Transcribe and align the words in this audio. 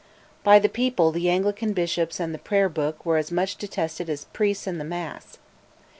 By 0.43 0.57
the 0.57 0.67
people 0.67 1.11
the 1.11 1.29
Anglican 1.29 1.73
bishops 1.73 2.19
and 2.19 2.33
the 2.33 2.39
prayer 2.39 2.69
book 2.69 3.05
were 3.05 3.17
as 3.17 3.31
much 3.31 3.57
detested 3.57 4.09
as 4.09 4.25
priests 4.25 4.65
and 4.65 4.79
the 4.79 4.83
Mass. 4.83 5.37